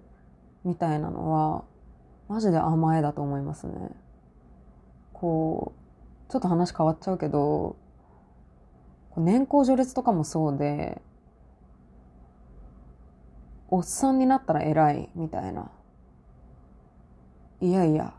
[0.66, 1.64] みたいなのは、
[2.28, 3.90] マジで甘えだと思いますね。
[5.12, 5.72] こ
[6.28, 7.76] う、ちょっと話変わっちゃうけど、
[9.16, 11.00] 年功序列とかもそうで、
[13.68, 15.70] おっさんになったら偉いみたいな。
[17.60, 18.12] いやいや、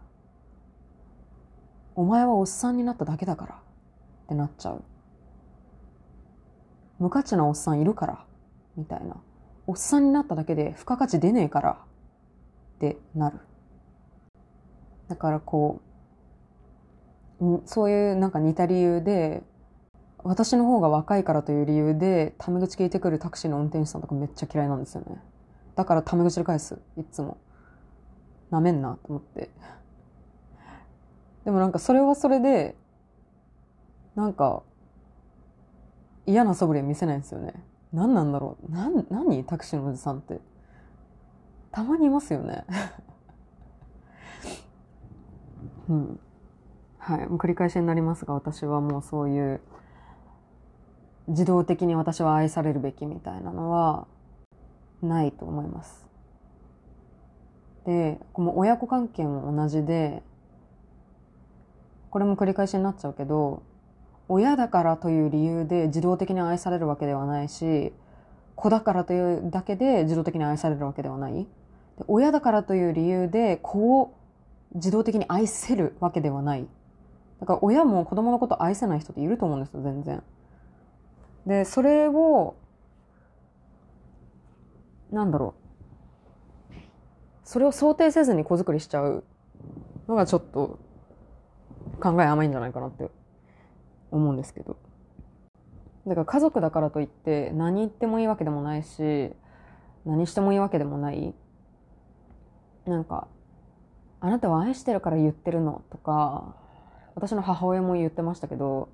[1.96, 3.60] お前はおっさんになっただけだからっ
[4.30, 4.84] てなっちゃう。
[6.98, 8.26] 無価値なおっさんいるから
[8.78, 9.18] みたいな。
[9.68, 11.87] おっさんになっただけで付加価値出ねえから
[12.78, 13.40] ってなる。
[15.08, 15.82] だからこ
[17.42, 19.44] う、そういうなんか似た理由で、
[20.24, 25.22] 私の方が若いからという理由で、タメ口聞いてくるタクシーの運転手さんとかめっちゃ嫌いなんですよね。
[25.76, 27.38] だからタメ口で返す、いつも。
[28.50, 29.50] なめんなと思って。
[31.46, 32.76] でもなんかそれはそれで、
[34.16, 34.64] なんか、
[36.26, 37.54] 嫌な素振り見せないんですよね。
[37.94, 38.72] 何なんだろう。
[38.72, 39.46] な、何？
[39.46, 40.42] タクシーのおじさんって。
[41.78, 42.66] たまにいますよね。
[45.88, 46.20] うん。
[46.98, 47.28] はい。
[47.28, 49.62] もう繰り返しになりますが、私はもうそういう、
[51.28, 54.08] 自動的に私は愛されるべきみたいなのは、
[55.04, 56.10] ないと思います。
[57.86, 60.24] で、この親子関係も同じで、
[62.10, 63.62] これも繰り返しになっちゃうけど、
[64.28, 67.94] 親だからという理由で自動的に愛されるわけではないし、
[68.56, 71.46] 子だからというだけで自動的に愛されるわけではない。
[72.08, 74.14] 親だからという理由で子を
[74.76, 76.68] 自動的に愛せるわけではない。
[77.40, 80.24] だから親も子供のこと愛せない人っていると思うんですよ、全然。
[81.46, 82.56] で、それを、
[85.12, 86.74] なんだろう。
[87.44, 89.24] それを想定せずに子作りしちゃう
[90.08, 90.80] のがちょっと
[92.02, 93.10] 考え甘いんじゃないかなって
[94.12, 94.78] 思うんですけど。
[96.06, 99.34] だから家族だからといって何言ってもいいわけでもないし、
[100.06, 101.34] 何してもいいわけでもない。
[102.90, 103.28] なんか
[104.20, 105.84] あなたは愛してるから言ってるの？
[105.92, 106.56] とか、
[107.16, 108.90] 私の母親も言ってましたけど、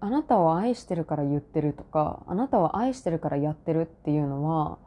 [0.00, 4.78] あなたを愛してるから言ってるとか、あなたは愛してるからやってるっていうのは、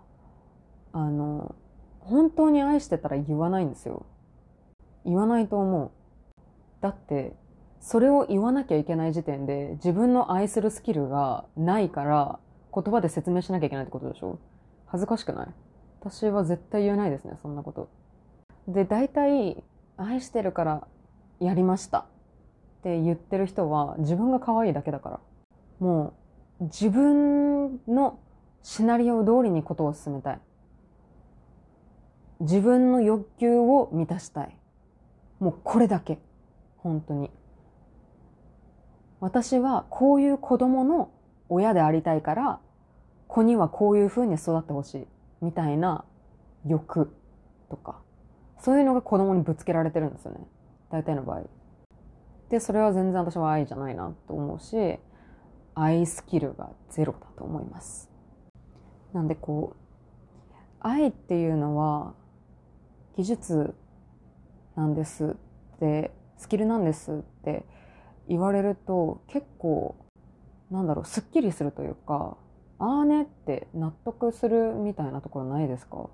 [0.92, 1.56] あの、
[2.00, 4.06] 本当に愛してたら言わないんですよ。
[5.06, 5.92] 言わないと思う。
[6.82, 7.36] だって、
[7.80, 12.40] それを言わなきゃいけない時点で自分の愛するスキルがないから
[12.74, 14.40] 言葉で説明しなきゃいけないってことでしょ？
[14.88, 15.48] 恥ずかしくない？
[16.00, 17.90] 私は絶対言えないですね、そんなこと。
[18.68, 19.64] で、大体、
[19.98, 20.88] 愛してるから
[21.40, 22.06] やりましたっ
[22.84, 25.20] て言ってる人は自分が可愛いだけだから。
[25.80, 26.14] も
[26.60, 28.20] う自分の
[28.64, 30.40] シナリオ通りにことを進めたい。
[32.42, 34.58] 自分の欲求を満たしたい。
[35.40, 36.20] もうこれだけ。
[36.78, 37.32] 本当に。
[39.20, 41.10] 私はこういう子供の
[41.50, 42.60] 親でありたいから、
[43.28, 45.08] 子にはこういう風に育ってほしい。
[45.42, 46.06] みたいな
[46.66, 47.16] 欲
[47.70, 48.05] とか。
[48.60, 50.40] そういうのが子供にぶつけられてるんですよね。
[50.90, 51.44] 大体の場合。
[52.50, 55.00] で、それは全然私は愛じゃないなと思うし、
[55.74, 58.10] 愛スキルがゼロだと思います。
[59.14, 62.14] なんでこう、愛っていうのは
[63.18, 63.76] 技術
[64.76, 65.36] なんです
[65.76, 67.66] って、スキルなんですって
[68.28, 69.96] 言われると結構、
[70.72, 72.38] なんだろう、すっきりするというか、
[72.78, 76.10] ああねって納得するみたいなところないですか？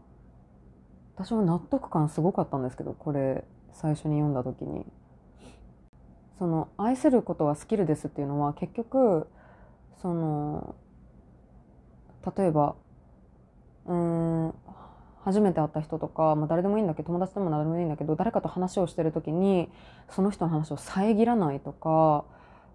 [1.15, 3.43] 私は納得感すごかったんですけど、これ
[3.73, 4.85] 最初に読んだ時に。
[6.41, 9.27] その愛することはスキルですっていうのは結局
[10.01, 10.73] その
[12.35, 12.73] 例えば
[13.85, 14.53] うん
[15.23, 19.69] 初めて会った人とか、まあ、誰でもいいんだけど友達でも誰でもいいんだけど誰かと話をしてる時に
[20.09, 22.25] その人の話を遮らないとか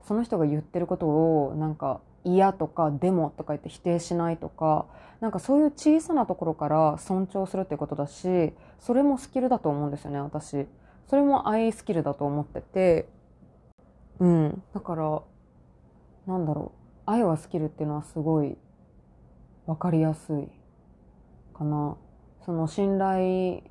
[0.06, 4.86] その人が言ってることをなんか嫌とかでもとか言って否定しないとか
[5.20, 10.66] なんかそういう小さなところから尊重するっていうことだしそれもスキルだと思うんですよね私。
[11.08, 13.08] それも愛スキルだと思ってて。
[14.18, 14.62] うん。
[14.74, 15.22] だから
[16.26, 17.10] なんだろう。
[17.10, 18.56] 愛はスキルっていうのはすごい
[19.66, 20.48] 分かりやすい
[21.54, 21.96] かな。
[22.44, 23.62] その信頼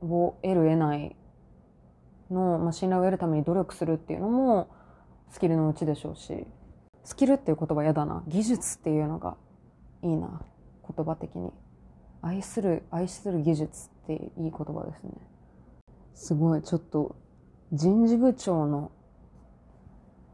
[0.00, 1.16] を得る得ない
[2.30, 4.68] の、まあ、信頼を得るために努力するっていうのも
[5.30, 6.46] スキルのうちでしょうし。
[7.04, 8.22] スキルっていう言葉嫌だな。
[8.28, 9.36] 技術っていうのが
[10.02, 10.42] いいな。
[10.88, 11.50] 言葉的に。
[12.20, 15.12] 愛する愛する技術っていい言葉ですね。
[16.14, 16.62] すごい。
[16.62, 17.16] ちょっと
[17.72, 18.92] 人事部長の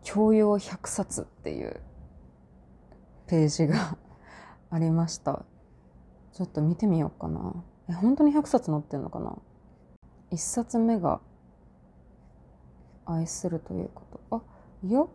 [0.03, 1.81] 教養100冊っていう
[3.27, 3.97] ページが
[4.71, 5.45] ありました。
[6.33, 7.55] ちょっと見てみようかな。
[7.89, 9.37] え本当に100冊載ってんのかな
[10.31, 11.21] ？1冊目が
[13.07, 14.37] 愛するということ。
[14.37, 14.43] あ
[14.83, 15.07] いや。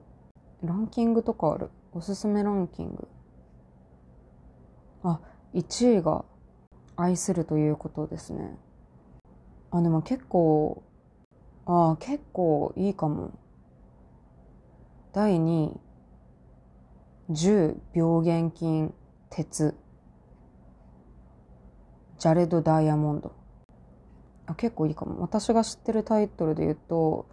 [0.63, 1.69] ランキングとかある？
[1.91, 3.07] おすすめランキング。
[5.03, 5.19] あ
[5.53, 6.25] 1位が
[6.95, 8.57] 愛するということですね。
[9.71, 10.83] あでも結構
[11.65, 13.31] あ結構いいかも。
[15.11, 15.79] 第2位
[17.29, 18.93] 10病原菌
[19.29, 19.75] 鉄。
[22.19, 23.33] ジャレド・ダイヤモンド。
[24.45, 25.21] あ、結構いいかも。
[25.21, 27.27] 私が知ってるタイトルで言うと、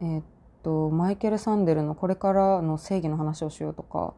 [0.00, 0.24] えー、っ
[0.64, 4.14] と、マイケル・サンデルのこれからの正義の話をしようとか、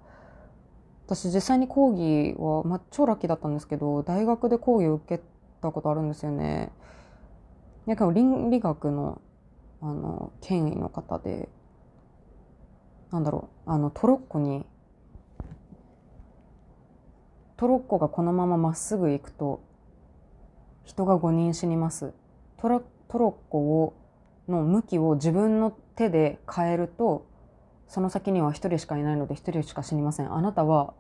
[1.06, 5.22] 私実際に講義は、まあ、超ラッキーだったんですけど、大学で講義を受け
[5.60, 6.72] たことあるんですよね。
[7.86, 9.20] や倫理学の、
[9.80, 11.48] あの、権威の方で、
[13.12, 14.64] なんだろう、あの、トロッコに
[17.56, 19.62] トロッコがこのまままっすぐ行くと
[20.84, 22.12] 人が5人死にます
[22.58, 23.94] トロトロッコを
[24.46, 27.26] の向きを自分の手で変えると
[27.88, 30.32] その先には1人しかいないので1人しか死にません。
[30.32, 30.94] あなたは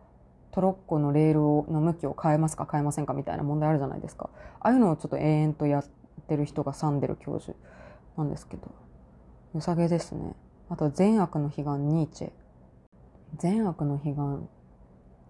[0.52, 2.66] トロッコのレールの向きを変えますか？
[2.70, 3.12] 変えませんか？
[3.12, 4.30] みたいな問題あるじゃないですか。
[4.60, 5.84] ああいうのをちょっと延々とやっ
[6.28, 7.56] てる人がサンデル教授
[8.16, 8.70] なんですけど。
[9.54, 10.34] 良さげですね。
[10.68, 12.30] あと善悪の悲願ニーチェ。
[13.38, 14.48] 善悪の悲願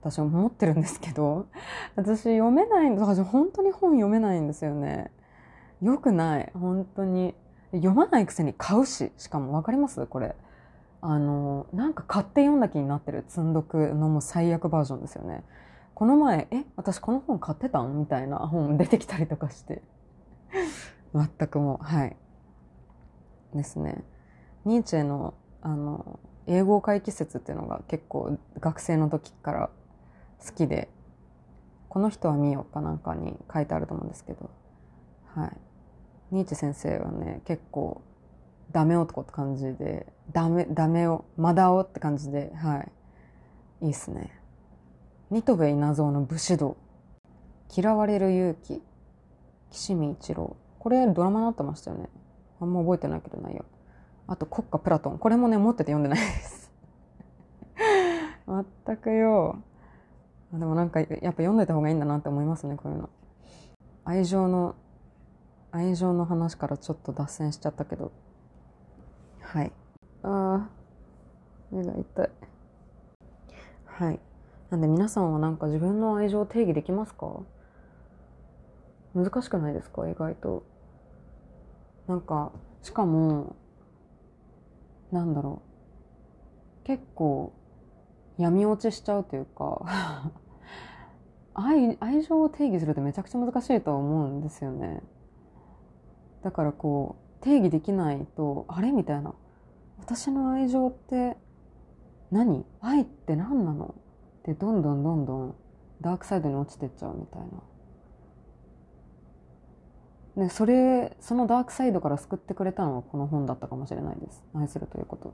[0.00, 1.48] 私は思ってるんですけど、
[1.96, 5.11] 私読めないん私本当に本読めないんですよね。
[5.83, 6.52] よくない。
[6.55, 7.35] 本当に。
[7.72, 10.07] 読まないくせに買うし、しかもわかります？
[10.07, 10.35] これ。
[11.02, 15.44] あの、なんか買って読んだ気になってる積んどくのも最悪バージョンですよね。
[15.94, 17.98] この前、え、私この本買ってたん？
[17.98, 19.83] みたいな本出てきたりとかして。
[21.14, 22.16] 全くもう、はい。
[23.55, 24.05] ですね。
[24.64, 29.70] ニーチェの、あの、英語回帰説っていうのが結構学生の時から
[30.44, 30.88] 好きで
[31.88, 34.48] この人は見ようかなんかに書いてあると思うんですけど
[35.35, 35.57] はい
[36.30, 38.02] ニーチェ先生はね結構
[38.72, 42.92] ダメ男って感じでダメダメをマダオって感じではい。
[43.82, 44.32] いいっすね。
[45.30, 46.76] ニトベ稲造の武士道。
[47.74, 48.82] 嫌われる勇気。
[49.70, 50.57] 岸見一郎。
[50.78, 52.09] これドラマになってましたよね。
[52.61, 53.66] あんま覚えてないけどないよ
[54.26, 55.18] あと国家プラトン。
[55.18, 56.72] これもね持ってて読んでないです。
[58.86, 59.59] 全くよ。
[60.53, 63.11] でもなんかやっぱ読んでた方がいいんだなって思いますねこういうの。
[64.05, 64.74] 愛情の
[65.77, 68.11] 愛情の話からちょっと脱線しちゃったけど。
[69.43, 69.70] はい。
[70.22, 72.31] あー目が痛い。
[73.85, 74.20] はい。
[74.70, 77.41] なんで皆さんはなんか自分の愛情を定義できますか？
[79.14, 80.09] 難しくないですか？
[80.09, 80.64] 意外と。
[82.09, 82.53] なんか
[82.83, 83.55] しかも
[85.12, 85.61] なんだろ
[86.85, 86.87] う。
[86.87, 87.53] 結構
[88.39, 90.33] 闇落ちしちゃうというか。
[91.53, 95.03] 愛愛情を定義するってめちゃくちゃ難しいと思うんですよね。
[96.43, 98.93] だからこう定義できないとあれ？
[98.93, 99.34] みたいな。
[99.99, 101.37] 私の愛情って
[102.30, 102.64] 何？
[102.80, 103.95] 愛って何なの？
[104.41, 105.55] ってどんどんどんどん
[106.01, 107.43] ダークサイドに落ちてっちゃうみたい
[110.37, 110.45] な。
[110.45, 114.45] でそれそのダークサイドから救ってくれたのはこの本だったかもしれないです。
[114.55, 115.32] 愛するということ。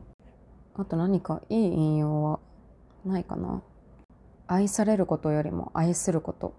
[0.75, 2.39] あと何かいい引用は
[3.05, 3.63] ないかな？
[4.47, 6.55] 愛されることよりも愛すること。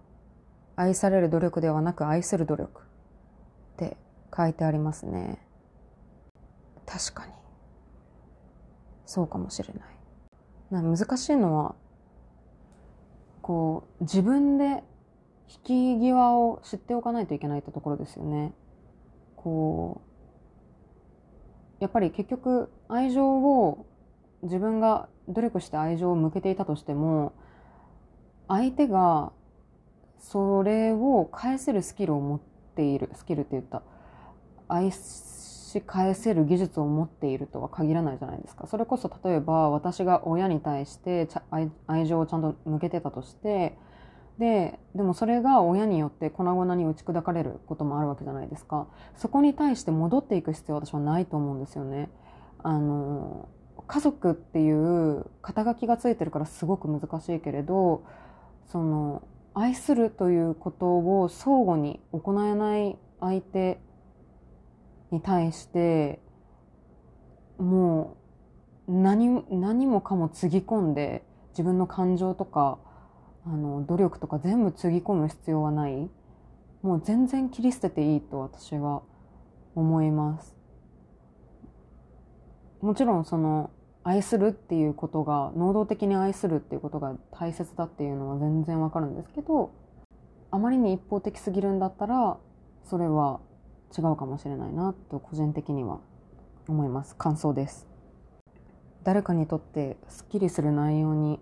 [0.75, 2.81] 愛される努力ではなく愛する努力。
[2.81, 3.97] って
[4.35, 5.39] 書いてありますね。
[6.85, 7.33] 確かに。
[9.05, 9.93] そうかもしれない。
[10.71, 11.75] な難しいのは
[13.41, 14.83] こう自分で
[15.65, 18.53] 引き際を知っておかないといけないってところですよね。
[19.35, 20.01] こ
[21.79, 23.85] うやっぱり結局愛情を
[24.41, 27.33] 自分が努力して愛情を向けていたとしても
[28.47, 29.31] 相手が
[30.19, 32.39] それを返せるスキルを持っ
[32.75, 33.83] ているスキルって言った。
[34.73, 38.67] 愛し返せる技術を持っているとは限らないじゃないですか。
[38.67, 41.27] それこそ例えば私が親に対して
[41.87, 43.77] 愛情をちゃんと向けてたとして
[44.39, 48.87] ででもそれが親によって粉々に打ち砕かれることもあるわけじゃないですか。
[49.15, 52.09] そこに対して戻っていく必要は私はないと思うんですよね。
[52.63, 53.47] あの
[53.85, 58.03] 家族っていう肩書きがついてるからすごく難しいけれど
[58.67, 59.21] その
[59.53, 60.85] 愛するということ
[61.21, 63.79] を相互に行えない相手
[65.13, 66.19] に対して
[67.59, 68.17] も
[68.87, 72.79] う何何もかもつぎ込んで自分の感情とか
[73.45, 76.09] あの努力とか全部つぎ込む必要はない。
[76.81, 79.03] もう全然切り捨てていいと私は
[79.75, 80.53] 思います。
[82.81, 83.69] もちろんその
[84.03, 89.71] 愛するっていうことが能動的に愛するっていうことが大切だっていうのは全然わかるんですけど
[90.51, 92.37] あまりに一方的すぎるんだったら
[92.83, 93.39] それは
[93.95, 95.99] 違うかもしれないなと個人的には
[96.67, 97.15] 思います。
[97.15, 97.87] 感想です。
[99.03, 101.39] 誰かにとってすっきりする内容に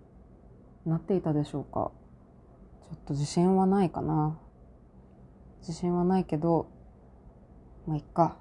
[0.84, 1.92] なっていたでしょうか？
[2.82, 4.36] ちょっと自信はないかな。
[5.60, 6.66] 自信はないけど
[7.86, 8.36] まあいっか。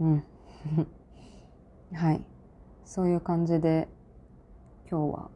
[0.00, 0.24] うん。
[1.92, 2.24] はい。
[2.84, 3.88] そういう感じで
[4.90, 5.30] 今日は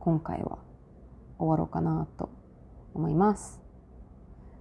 [0.00, 0.58] 今回は
[1.38, 2.30] 終わろうかなと
[2.94, 3.67] 思います。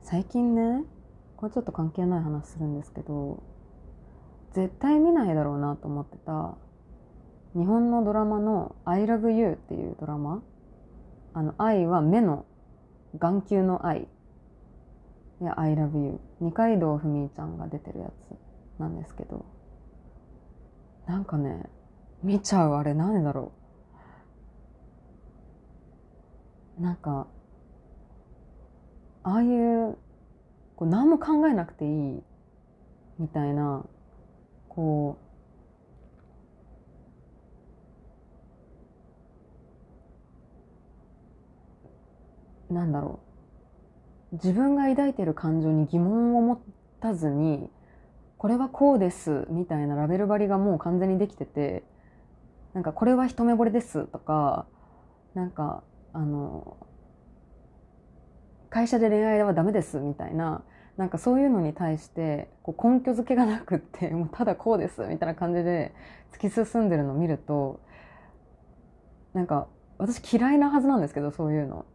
[0.09, 0.85] 最近ね
[1.35, 3.43] これちょっと関係ない話するんですけど
[4.53, 6.55] 絶対見ないだろうなと思ってた
[7.53, 10.41] 日本のドラマの「I love you」っていうドラマ
[11.33, 12.45] あの愛は目の
[13.19, 14.07] 眼球の愛。
[15.41, 18.09] いや「I love you」二階堂ふみちゃんが出てるや
[18.77, 19.43] つなんですけど
[21.05, 21.69] なんかね
[22.23, 22.75] 見ちゃう。
[22.75, 23.51] あれなんでだろ
[26.79, 26.81] う。
[26.81, 27.27] なんか
[29.27, 29.97] ああいう
[30.77, 32.23] こう何も考えなくていい
[33.19, 33.83] みたいな
[34.69, 35.17] こ
[42.69, 43.19] うなんだろ
[44.31, 44.35] う。
[44.35, 46.61] 自分が抱いている感情に疑問を持
[47.01, 47.69] たずに
[48.37, 51.83] これはこうですみたいなラベル張りがもう完全にできてて
[52.73, 54.65] なんかこれは一目惚れですとか
[55.33, 56.77] なんかあの
[58.69, 60.63] 会社で恋愛はダメですみたいな
[60.97, 65.93] なんかそういうのに対してこう根拠付けがなくって もうただこうですみたいな感じで
[66.31, 67.79] 突き進んでるのを見ると
[69.33, 71.85] なんか私嫌いなはずなんですけどそういうの。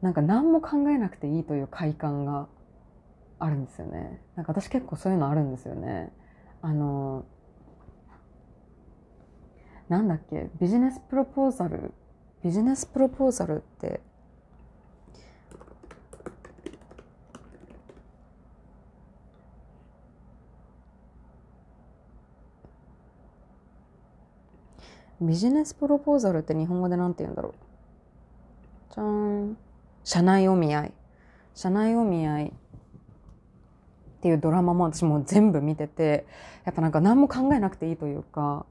[0.00, 2.48] なんか何も考えなくていいという快感が
[3.38, 4.22] あるんですよね。
[4.34, 6.10] なんか私結構そういうのあるんですよね。
[6.62, 7.24] あの
[9.90, 11.92] なんだっけビジネスプロポーザル。
[12.42, 14.00] ビジネスプロポーザルって
[25.20, 28.94] ビジネスプロポーザルって日本語で何て言うんだろう。
[28.94, 29.56] じゃん。
[30.02, 30.92] 社内お見合い。
[31.54, 32.52] 社内お見合いっ
[34.22, 36.26] ていうドラマも私も全部見てて
[36.64, 38.64] やっぱなんか何も考えなくていいというか。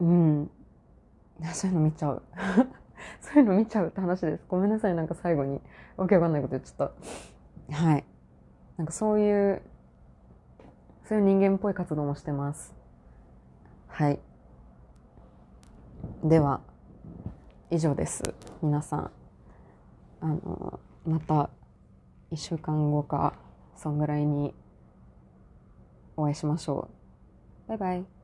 [0.00, 0.50] うん。
[1.52, 2.22] そういうの見ちゃう。
[3.20, 4.44] そういうの見ちゃうって話です。
[4.48, 4.94] ごめんなさい。
[4.94, 5.60] なんか最後に。
[5.96, 6.90] わけわかんないこと言っちゃっ
[7.70, 7.76] た。
[7.76, 8.04] はい。
[8.80, 9.60] なんかそういう
[11.06, 12.74] そういう人間っぽい活動もしてます
[13.88, 14.18] はい
[16.24, 16.62] では
[17.70, 18.22] 以上です
[18.62, 19.10] 皆さん
[20.22, 21.50] あのまた
[22.32, 23.34] 1週間後か
[23.76, 24.54] そんぐらいに
[26.16, 26.88] お会いしましょ
[27.66, 27.68] う。
[27.68, 28.19] バイバイ。